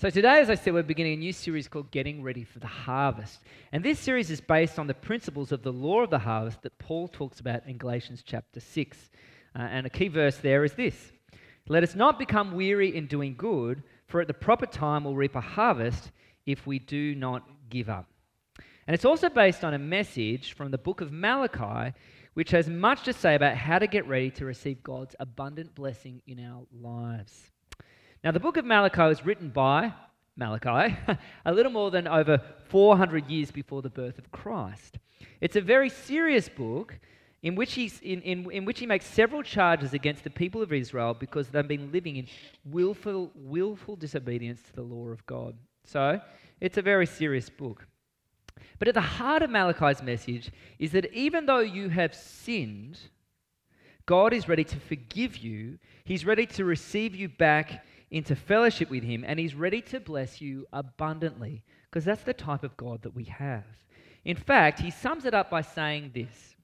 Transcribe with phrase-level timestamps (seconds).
[0.00, 2.68] So, today, as I said, we're beginning a new series called Getting Ready for the
[2.68, 3.40] Harvest.
[3.72, 6.78] And this series is based on the principles of the law of the harvest that
[6.78, 9.10] Paul talks about in Galatians chapter 6.
[9.56, 11.10] Uh, and a key verse there is this
[11.66, 15.34] Let us not become weary in doing good, for at the proper time we'll reap
[15.34, 16.12] a harvest
[16.46, 18.06] if we do not give up.
[18.86, 21.92] And it's also based on a message from the book of Malachi,
[22.34, 26.22] which has much to say about how to get ready to receive God's abundant blessing
[26.24, 27.50] in our lives.
[28.24, 29.92] Now, the book of Malachi was written by
[30.36, 30.96] Malachi
[31.44, 34.98] a little more than over 400 years before the birth of Christ.
[35.40, 36.98] It's a very serious book
[37.42, 40.72] in which, he's, in, in, in which he makes several charges against the people of
[40.72, 42.26] Israel because they've been living in
[42.64, 45.56] willful, willful disobedience to the law of God.
[45.84, 46.20] So,
[46.60, 47.86] it's a very serious book.
[48.80, 50.50] But at the heart of Malachi's message
[50.80, 52.98] is that even though you have sinned,
[54.06, 55.78] God is ready to forgive you.
[56.04, 60.40] He's ready to receive you back into fellowship with Him, and He's ready to bless
[60.40, 63.64] you abundantly, because that's the type of God that we have.
[64.24, 66.56] In fact, He sums it up by saying this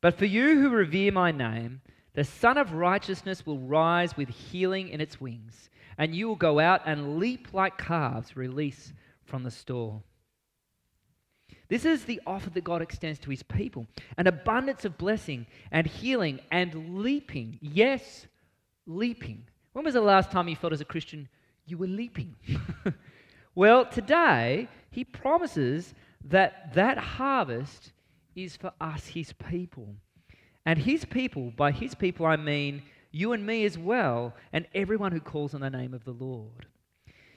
[0.00, 1.80] But for you who revere my name,
[2.14, 6.60] the Sun of Righteousness will rise with healing in its wings, and you will go
[6.60, 8.92] out and leap like calves released
[9.24, 10.04] from the stall.
[11.68, 13.86] This is the offer that God extends to his people
[14.18, 17.58] an abundance of blessing and healing and leaping.
[17.60, 18.26] Yes,
[18.86, 19.44] leaping
[19.74, 21.28] when was the last time you felt as a Christian
[21.66, 22.36] you were leaping?
[23.54, 25.94] well, today, he promises
[26.24, 27.92] that that harvest
[28.36, 29.88] is for us, his people.
[30.64, 35.10] And his people, by his people, I mean you and me as well, and everyone
[35.10, 36.66] who calls on the name of the Lord.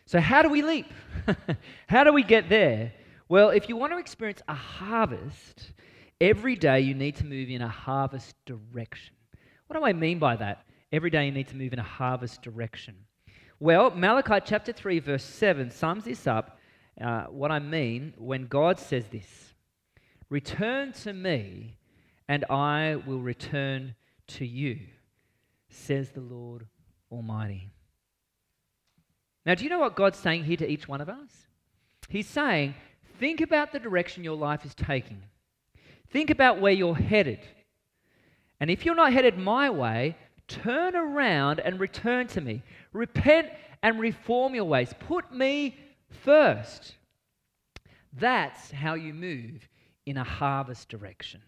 [0.05, 0.91] So, how do we leap?
[1.87, 2.93] how do we get there?
[3.29, 5.71] Well, if you want to experience a harvest,
[6.21, 9.15] every day you need to move in a harvest direction.
[9.65, 10.66] What do I mean by that?
[10.91, 12.95] Every day you need to move in a harvest direction.
[13.59, 16.59] Well, Malachi chapter 3, verse 7 sums this up.
[16.99, 19.53] Uh, what I mean when God says this
[20.29, 21.77] Return to me,
[22.27, 23.95] and I will return
[24.27, 24.79] to you,
[25.69, 26.67] says the Lord
[27.11, 27.69] Almighty.
[29.45, 31.47] Now, do you know what God's saying here to each one of us?
[32.09, 32.75] He's saying,
[33.19, 35.23] Think about the direction your life is taking.
[36.11, 37.39] Think about where you're headed.
[38.59, 40.15] And if you're not headed my way,
[40.47, 42.63] Turn around and return to me.
[42.93, 43.49] Repent
[43.83, 44.93] and reform your ways.
[44.99, 45.77] Put me
[46.09, 46.95] first.
[48.13, 49.67] That's how you move
[50.05, 51.41] in a harvest direction.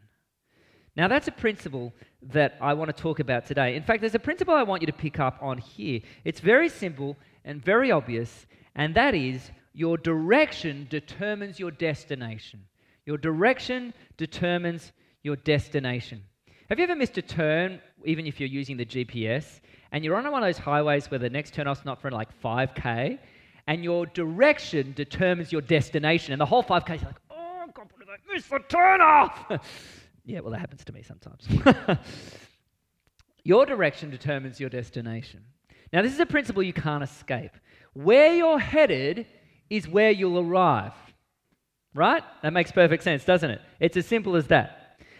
[0.95, 3.75] Now, that's a principle that I want to talk about today.
[3.75, 6.01] In fact, there's a principle I want you to pick up on here.
[6.25, 12.65] It's very simple and very obvious, and that is your direction determines your destination.
[13.05, 14.91] Your direction determines
[15.23, 16.23] your destination.
[16.69, 19.59] Have you ever missed a turn, even if you're using the GPS,
[19.91, 23.17] and you're on one of those highways where the next turnoff's not for like 5K,
[23.65, 28.07] and your direction determines your destination, and the whole 5K is like, oh, God, did
[28.07, 29.45] I miss the turn off?
[30.25, 31.47] yeah, well, that happens to me sometimes.
[33.43, 35.43] your direction determines your destination.
[35.91, 37.51] Now, this is a principle you can't escape.
[37.93, 39.25] Where you're headed
[39.71, 40.93] is where you'll arrive.
[41.95, 42.21] Right?
[42.43, 43.61] That makes perfect sense, doesn't it?
[43.79, 44.78] It's as simple as that.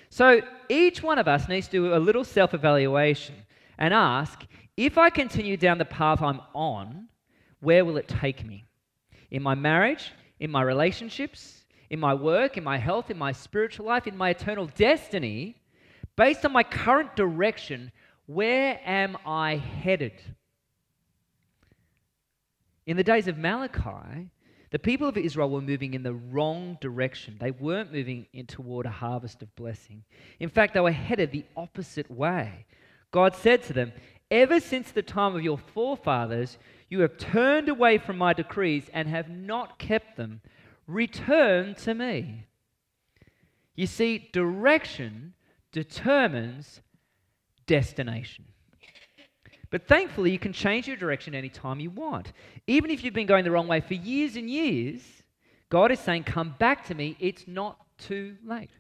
[0.09, 3.35] So each one of us needs to do a little self evaluation
[3.77, 7.07] and ask if I continue down the path I'm on,
[7.59, 8.65] where will it take me?
[9.29, 13.85] In my marriage, in my relationships, in my work, in my health, in my spiritual
[13.85, 15.61] life, in my eternal destiny,
[16.15, 17.91] based on my current direction,
[18.25, 20.13] where am I headed?
[22.85, 24.29] In the days of Malachi,
[24.71, 27.37] the people of Israel were moving in the wrong direction.
[27.39, 30.03] They weren't moving in toward a harvest of blessing.
[30.39, 32.65] In fact, they were headed the opposite way.
[33.11, 33.91] God said to them,
[34.29, 39.07] Ever since the time of your forefathers, you have turned away from my decrees and
[39.07, 40.41] have not kept them.
[40.85, 42.45] Return to me.
[43.75, 45.33] You see, direction
[45.71, 46.81] determines
[47.65, 48.45] destination.
[49.71, 52.33] But thankfully, you can change your direction anytime you want.
[52.65, 55.01] Even if you've been going the wrong way for years and years,
[55.69, 57.15] God is saying, Come back to me.
[57.19, 58.71] It's not too late.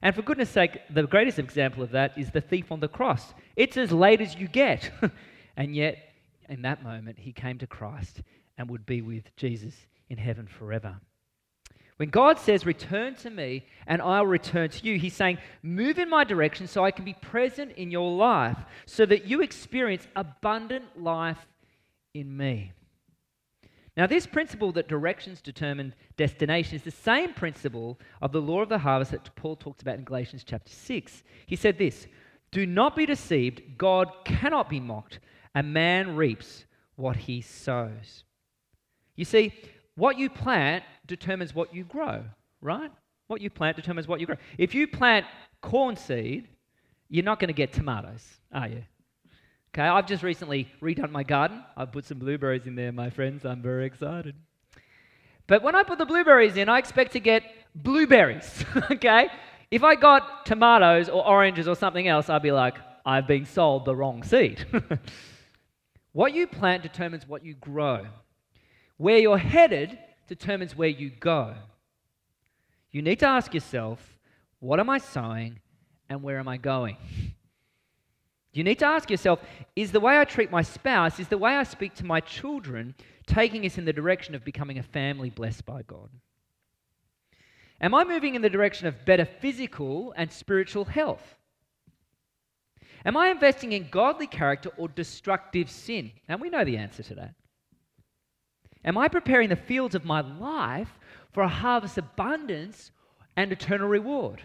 [0.00, 3.34] And for goodness sake, the greatest example of that is the thief on the cross.
[3.54, 4.90] It's as late as you get.
[5.56, 5.98] and yet,
[6.48, 8.22] in that moment, he came to Christ
[8.58, 9.74] and would be with Jesus
[10.08, 10.96] in heaven forever.
[11.96, 16.08] When God says, Return to me and I'll return to you, He's saying, Move in
[16.08, 21.00] my direction so I can be present in your life so that you experience abundant
[21.00, 21.46] life
[22.14, 22.72] in me.
[23.96, 28.70] Now, this principle that directions determine destination is the same principle of the law of
[28.70, 31.22] the harvest that Paul talks about in Galatians chapter 6.
[31.46, 32.06] He said this
[32.52, 35.20] Do not be deceived, God cannot be mocked.
[35.54, 36.64] A man reaps
[36.96, 38.24] what he sows.
[39.14, 39.52] You see,
[39.94, 42.24] what you plant determines what you grow,
[42.60, 42.90] right?
[43.26, 44.36] What you plant determines what you grow.
[44.58, 45.26] If you plant
[45.60, 46.48] corn seed,
[47.08, 48.82] you're not going to get tomatoes, are you?
[49.74, 51.62] Okay, I've just recently redone my garden.
[51.76, 53.44] I've put some blueberries in there, my friends.
[53.44, 54.34] I'm very excited.
[55.46, 57.42] But when I put the blueberries in, I expect to get
[57.74, 59.28] blueberries, okay?
[59.70, 62.74] If I got tomatoes or oranges or something else, I'd be like,
[63.04, 64.66] I've been sold the wrong seed.
[66.12, 68.06] what you plant determines what you grow.
[69.02, 71.54] Where you're headed determines where you go.
[72.92, 73.98] You need to ask yourself,
[74.60, 75.58] what am I sowing
[76.08, 76.96] and where am I going?
[78.54, 79.40] You need to ask yourself
[79.74, 82.94] is the way I treat my spouse, is the way I speak to my children
[83.26, 86.10] taking us in the direction of becoming a family blessed by God?
[87.80, 91.38] Am I moving in the direction of better physical and spiritual health?
[93.06, 96.12] Am I investing in godly character or destructive sin?
[96.28, 97.34] And we know the answer to that.
[98.84, 100.98] Am I preparing the fields of my life
[101.32, 102.90] for a harvest abundance
[103.36, 104.42] and eternal reward?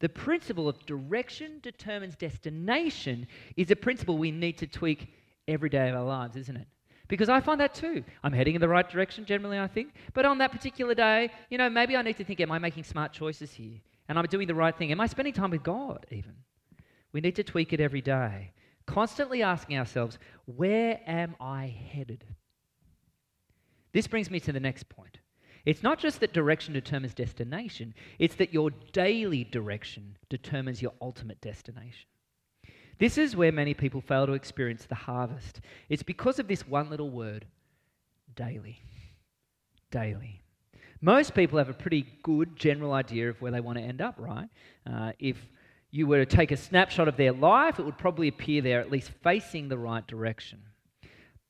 [0.00, 3.26] The principle of direction determines destination
[3.56, 5.12] is a principle we need to tweak
[5.46, 6.66] every day of our lives, isn't it?
[7.06, 8.04] Because I find that too.
[8.22, 9.92] I'm heading in the right direction generally, I think.
[10.14, 12.84] But on that particular day, you know, maybe I need to think, am I making
[12.84, 13.80] smart choices here?
[14.08, 14.90] And I'm doing the right thing.
[14.92, 16.34] Am I spending time with God even?
[17.12, 18.52] We need to tweak it every day.
[18.90, 22.24] Constantly asking ourselves, where am I headed?
[23.92, 25.18] This brings me to the next point.
[25.64, 31.40] It's not just that direction determines destination, it's that your daily direction determines your ultimate
[31.40, 32.08] destination.
[32.98, 35.60] This is where many people fail to experience the harvest.
[35.88, 37.46] It's because of this one little word
[38.34, 38.80] daily.
[39.92, 40.42] Daily.
[41.00, 44.16] Most people have a pretty good general idea of where they want to end up,
[44.18, 44.48] right?
[44.84, 45.36] Uh, if
[45.90, 48.90] you were to take a snapshot of their life, it would probably appear they're at
[48.90, 50.60] least facing the right direction.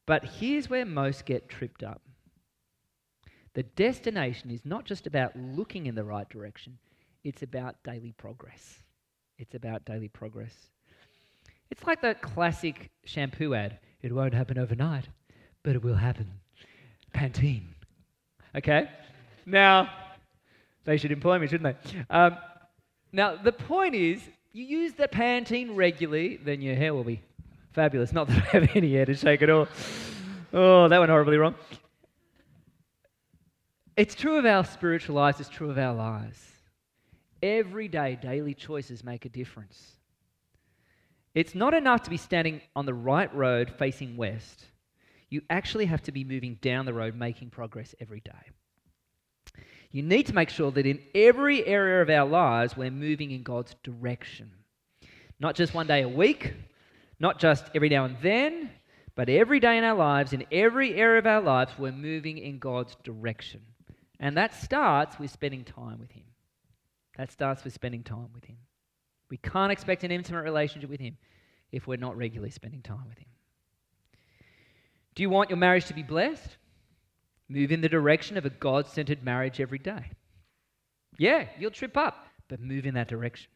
[0.06, 2.02] But here's where most get tripped up
[3.54, 6.78] the destination is not just about looking in the right direction,
[7.24, 8.78] it's about daily progress.
[9.38, 10.54] It's about daily progress.
[11.70, 15.08] It's like that classic shampoo ad it won't happen overnight,
[15.62, 16.30] but it will happen.
[17.14, 17.74] Pantene.
[18.54, 18.88] Okay?
[19.44, 19.90] Now,
[20.84, 22.04] they should employ me, shouldn't they?
[22.08, 22.36] Um,
[23.12, 24.20] now, the point is,
[24.52, 27.22] you use the Pantene regularly, then your hair will be
[27.72, 28.12] fabulous.
[28.12, 29.68] Not that I have any hair to shake at all.
[30.52, 31.54] Oh, that went horribly wrong.
[33.96, 36.40] It's true of our spiritual lives, it's true of our lives.
[37.42, 39.92] Every day, daily choices make a difference.
[41.34, 44.64] It's not enough to be standing on the right road facing west.
[45.28, 48.50] You actually have to be moving down the road, making progress every day.
[49.92, 53.42] You need to make sure that in every area of our lives, we're moving in
[53.42, 54.52] God's direction.
[55.40, 56.52] Not just one day a week,
[57.18, 58.70] not just every now and then,
[59.16, 62.58] but every day in our lives, in every area of our lives, we're moving in
[62.58, 63.62] God's direction.
[64.20, 66.24] And that starts with spending time with Him.
[67.16, 68.58] That starts with spending time with Him.
[69.28, 71.16] We can't expect an intimate relationship with Him
[71.72, 73.28] if we're not regularly spending time with Him.
[75.14, 76.56] Do you want your marriage to be blessed?
[77.50, 80.12] Move in the direction of a God centered marriage every day.
[81.18, 83.50] Yeah, you'll trip up, but move in that direction.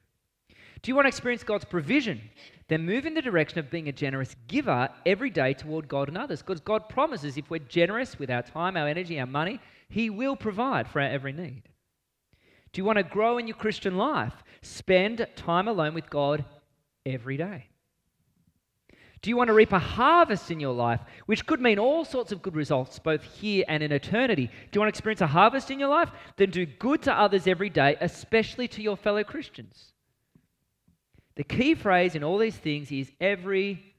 [0.82, 2.20] Do you want to experience God's provision?
[2.66, 6.18] Then move in the direction of being a generous giver every day toward God and
[6.18, 6.42] others.
[6.42, 10.34] Because God promises if we're generous with our time, our energy, our money, he will
[10.34, 11.62] provide for our every need.
[12.72, 14.34] Do you want to grow in your Christian life?
[14.60, 16.44] Spend time alone with God
[17.06, 17.68] every day.
[19.24, 22.30] Do you want to reap a harvest in your life, which could mean all sorts
[22.30, 24.48] of good results, both here and in eternity?
[24.48, 26.10] Do you want to experience a harvest in your life?
[26.36, 29.92] Then do good to others every day, especially to your fellow Christians.
[31.36, 33.94] The key phrase in all these things is every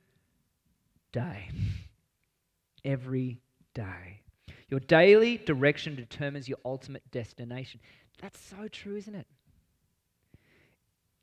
[1.12, 1.50] day.
[2.86, 3.42] Every
[3.74, 4.22] day.
[4.70, 7.80] Your daily direction determines your ultimate destination.
[8.22, 9.26] That's so true, isn't it?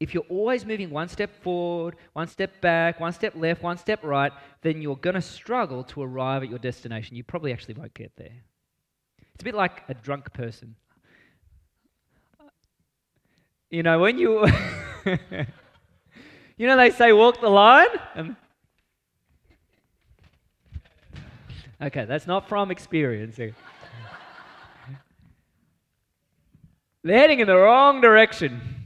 [0.03, 4.03] If you're always moving one step forward, one step back, one step left, one step
[4.03, 7.17] right, then you're going to struggle to arrive at your destination.
[7.17, 8.43] You probably actually won't get there.
[9.33, 10.75] It's a bit like a drunk person.
[13.71, 14.45] You know, when you.
[16.57, 18.35] you know, they say walk the line, and
[21.81, 23.37] Okay, that's not from experience.
[23.37, 23.55] They're
[27.05, 28.82] heading in the wrong direction.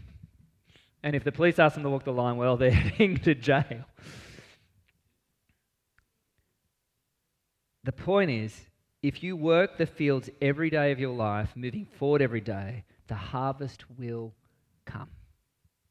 [1.02, 3.84] And if the police ask them to walk the line, well, they're heading to jail.
[7.84, 8.52] The point is,
[9.02, 13.14] if you work the fields every day of your life, moving forward every day, the
[13.14, 14.34] harvest will
[14.84, 15.10] come.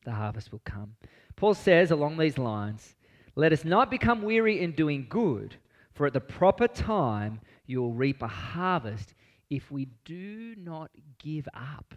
[0.04, 0.96] The harvest will come.
[1.38, 2.96] Paul says along these lines,
[3.36, 5.58] let us not become weary in doing good
[5.96, 9.14] For at the proper time, you will reap a harvest
[9.50, 11.96] if we do not give up.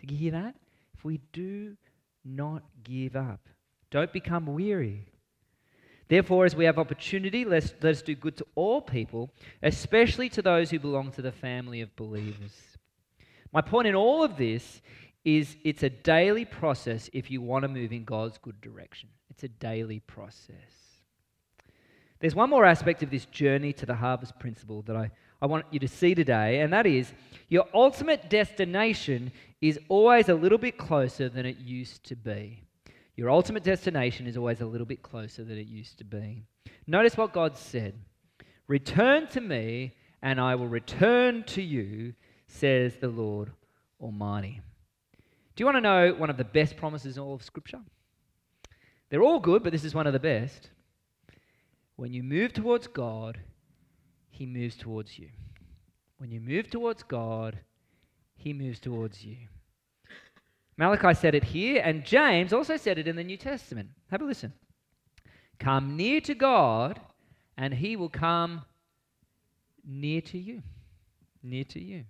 [0.00, 0.56] Did you hear that?
[0.94, 1.76] If we do
[2.24, 3.48] not give up,
[3.90, 5.06] don't become weary.
[6.08, 9.30] Therefore, as we have opportunity, let's, let us do good to all people,
[9.62, 12.52] especially to those who belong to the family of believers.
[13.52, 14.82] My point in all of this
[15.24, 19.08] is it's a daily process if you want to move in God's good direction.
[19.30, 20.54] It's a daily process.
[22.20, 25.66] There's one more aspect of this journey to the harvest principle that I, I want
[25.70, 27.12] you to see today, and that is
[27.48, 29.32] your ultimate destination
[29.68, 32.62] is always a little bit closer than it used to be.
[33.16, 36.42] Your ultimate destination is always a little bit closer than it used to be.
[36.86, 37.94] Notice what God said
[38.68, 42.12] Return to me, and I will return to you,
[42.46, 43.52] says the Lord
[44.00, 44.60] Almighty.
[45.56, 47.80] Do you want to know one of the best promises in all of Scripture?
[49.08, 50.68] They're all good, but this is one of the best.
[51.96, 53.38] When you move towards God,
[54.28, 55.30] He moves towards you.
[56.18, 57.60] When you move towards God,
[58.36, 59.36] He moves towards you.
[60.76, 63.90] Malachi said it here, and James also said it in the New Testament.
[64.10, 64.52] Have a listen.
[65.58, 67.00] Come near to God,
[67.56, 68.62] and He will come
[69.84, 70.62] near to you.
[71.42, 72.04] Near to you.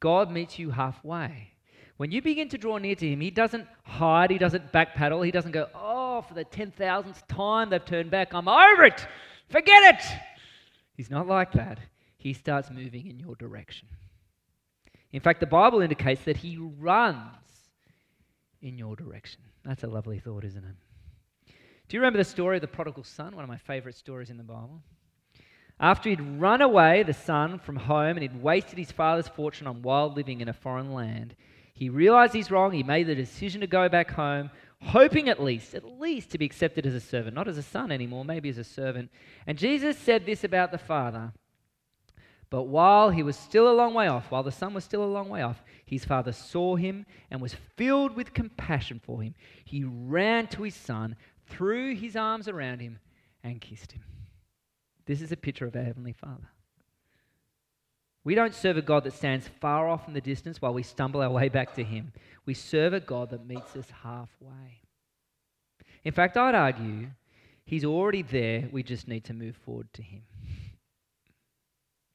[0.00, 1.52] God meets you halfway.
[1.96, 5.30] When you begin to draw near to Him, He doesn't hide, He doesn't backpedal, He
[5.30, 9.06] doesn't go, oh, for the 10,000th time they've turned back, I'm over it,
[9.48, 10.04] forget it.
[10.94, 11.78] He's not like that.
[12.16, 13.88] He starts moving in your direction.
[15.12, 17.43] In fact, the Bible indicates that He runs
[18.64, 19.42] in your direction.
[19.64, 21.54] That's a lovely thought, isn't it?
[21.88, 23.36] Do you remember the story of the prodigal son?
[23.36, 24.82] One of my favorite stories in the Bible.
[25.78, 29.82] After he'd run away, the son, from home and he'd wasted his father's fortune on
[29.82, 31.36] wild living in a foreign land,
[31.74, 32.72] he realized he's wrong.
[32.72, 36.46] He made the decision to go back home, hoping at least, at least to be
[36.46, 39.10] accepted as a servant, not as a son anymore, maybe as a servant.
[39.46, 41.32] And Jesus said this about the father.
[42.54, 45.10] But while he was still a long way off, while the son was still a
[45.10, 49.34] long way off, his father saw him and was filled with compassion for him.
[49.64, 51.16] He ran to his son,
[51.48, 53.00] threw his arms around him,
[53.42, 54.04] and kissed him.
[55.04, 56.48] This is a picture of our Heavenly Father.
[58.22, 61.22] We don't serve a God that stands far off in the distance while we stumble
[61.22, 62.12] our way back to Him.
[62.46, 64.82] We serve a God that meets us halfway.
[66.04, 67.08] In fact, I'd argue
[67.64, 68.68] He's already there.
[68.70, 70.22] We just need to move forward to Him.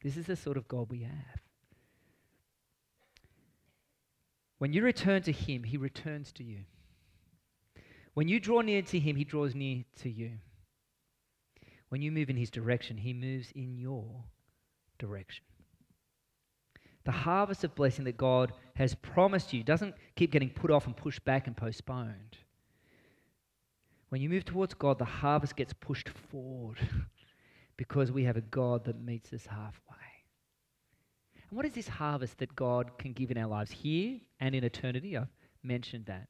[0.02, 1.42] This is the sort of God we have.
[4.58, 6.60] When you return to Him, He returns to you.
[8.14, 10.32] When you draw near to Him, He draws near to you.
[11.90, 14.24] When you move in His direction, He moves in your
[14.98, 15.44] direction.
[17.06, 20.96] The harvest of blessing that God has promised you doesn't keep getting put off and
[20.96, 22.38] pushed back and postponed.
[24.10, 26.78] When you move towards God, the harvest gets pushed forward
[27.80, 29.96] because we have a God that meets us halfway.
[31.50, 34.66] And what is this harvest that God can give in our lives here and in
[34.66, 35.16] eternity?
[35.16, 35.30] I've
[35.64, 36.28] mentioned that.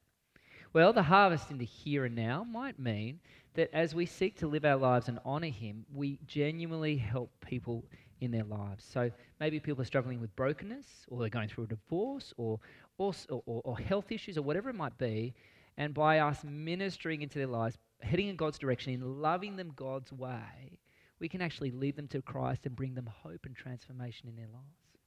[0.72, 3.18] Well, the harvest in the here and now might mean
[3.54, 7.84] that as we seek to live our lives and honor Him, we genuinely help people
[8.20, 8.84] in their lives.
[8.88, 12.60] So maybe people are struggling with brokenness, or they're going through a divorce, or,
[12.96, 15.34] or, or, or health issues, or whatever it might be.
[15.76, 20.12] And by us ministering into their lives, heading in God's direction, in loving them God's
[20.12, 20.78] way,
[21.20, 24.46] we can actually lead them to Christ and bring them hope and transformation in their
[24.46, 24.98] lives.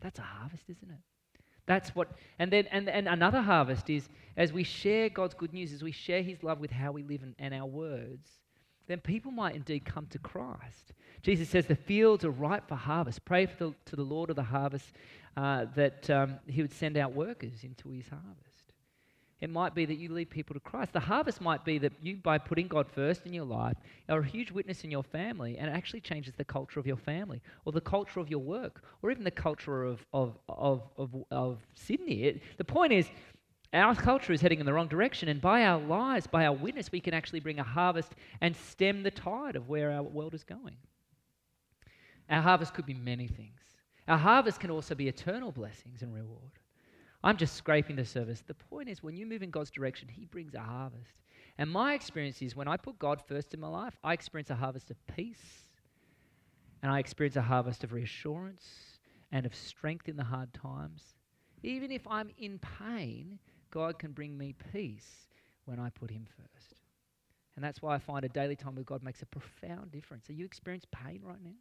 [0.00, 0.98] That's a harvest, isn't it?
[1.66, 5.72] That's what, and then, and, and another harvest is as we share God's good news,
[5.72, 8.28] as we share His love with how we live and, and our words,
[8.86, 10.92] then people might indeed come to Christ.
[11.22, 13.24] Jesus says the fields are ripe for harvest.
[13.24, 14.92] Pray for the, to the Lord of the harvest
[15.38, 18.53] uh, that um, He would send out workers into His harvest.
[19.40, 20.92] It might be that you lead people to Christ.
[20.92, 23.76] The harvest might be that you, by putting God first in your life,
[24.08, 26.96] are a huge witness in your family and it actually changes the culture of your
[26.96, 31.10] family or the culture of your work or even the culture of, of, of, of,
[31.30, 32.22] of Sydney.
[32.24, 33.08] It, the point is,
[33.74, 36.92] our culture is heading in the wrong direction, and by our lives, by our witness,
[36.92, 40.44] we can actually bring a harvest and stem the tide of where our world is
[40.44, 40.76] going.
[42.30, 43.60] Our harvest could be many things.
[44.06, 46.52] Our harvest can also be eternal blessings and reward.
[47.24, 48.42] I'm just scraping the surface.
[48.46, 51.22] The point is, when you move in God's direction, He brings a harvest.
[51.56, 54.54] And my experience is when I put God first in my life, I experience a
[54.54, 55.70] harvest of peace,
[56.82, 58.66] and I experience a harvest of reassurance
[59.32, 61.14] and of strength in the hard times.
[61.62, 63.38] Even if I'm in pain,
[63.70, 65.26] God can bring me peace
[65.64, 66.74] when I put Him first.
[67.56, 70.28] And that's why I find a daily time with God makes a profound difference.
[70.28, 71.56] Are you experiencing pain right now?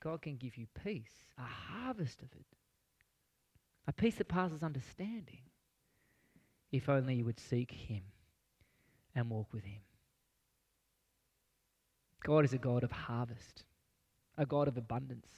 [0.00, 2.57] God can give you peace, a harvest of it
[3.88, 5.40] a peace that passes understanding,
[6.70, 8.02] if only you would seek Him
[9.14, 9.80] and walk with Him.
[12.22, 13.64] God is a God of harvest,
[14.36, 15.28] a God of abundance.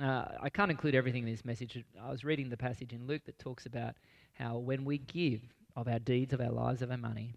[0.00, 1.84] Uh, I can't include everything in this message.
[2.02, 3.96] I was reading the passage in Luke that talks about
[4.32, 5.42] how when we give
[5.76, 7.34] of our deeds, of our lives, of our money,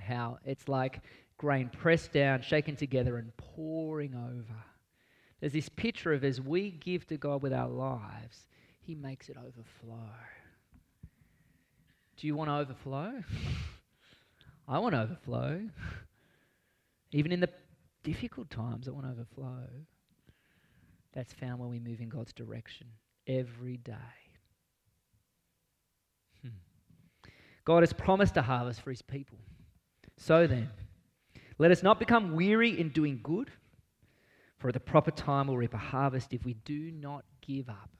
[0.00, 1.00] how it's like
[1.36, 4.56] grain pressed down, shaken together, and pouring over.
[5.40, 8.46] There's this picture of as we give to God with our lives,
[8.86, 10.12] He makes it overflow.
[12.16, 13.14] Do you want to overflow?
[14.68, 15.62] I want to overflow.
[17.10, 17.48] Even in the
[18.04, 19.66] difficult times, I want to overflow.
[21.12, 22.86] That's found when we move in God's direction
[23.26, 23.92] every day.
[26.42, 26.50] Hmm.
[27.64, 29.38] God has promised a harvest for his people.
[30.16, 30.70] So then,
[31.58, 33.50] let us not become weary in doing good,
[34.58, 37.90] for at the proper time we'll reap a harvest if we do not give up.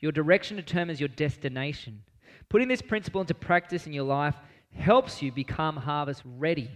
[0.00, 2.02] Your direction determines your destination.
[2.48, 4.36] Putting this principle into practice in your life
[4.74, 6.70] helps you become harvest ready.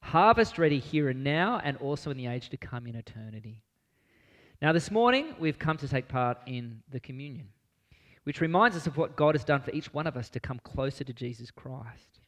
[0.00, 3.62] Harvest ready here and now, and also in the age to come in eternity.
[4.62, 7.48] Now, this morning, we've come to take part in the communion,
[8.24, 10.60] which reminds us of what God has done for each one of us to come
[10.62, 12.20] closer to Jesus Christ.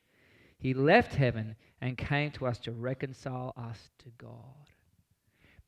[0.59, 4.73] He left heaven and came to us to reconcile us to God.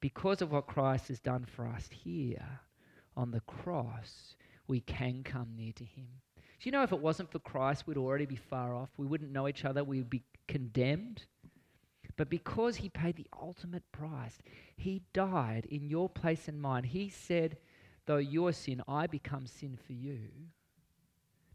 [0.00, 2.60] Because of what Christ has done for us here
[3.16, 4.34] on the cross,
[4.70, 6.06] we can come near to Him.
[6.36, 8.90] Do you know if it wasn't for Christ, we'd already be far off?
[8.96, 11.24] We wouldn't know each other, we would be condemned.
[12.16, 14.38] But because He paid the ultimate price,
[14.76, 16.84] He died in your place and mine.
[16.84, 17.58] He said,
[18.06, 20.20] Though your sin, I become sin for you.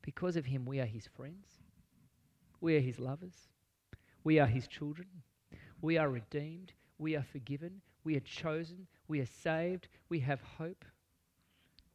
[0.01, 1.47] Because of Him, we are His friends.
[2.65, 3.49] We are his lovers.
[4.23, 5.07] We are his children.
[5.81, 6.73] We are redeemed.
[6.97, 7.81] We are forgiven.
[8.03, 8.87] We are chosen.
[9.07, 9.87] We are saved.
[10.09, 10.83] We have hope.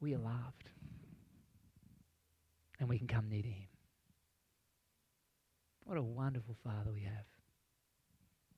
[0.00, 0.70] We are loved.
[2.80, 3.68] And we can come near to him.
[5.84, 7.29] What a wonderful Father we have.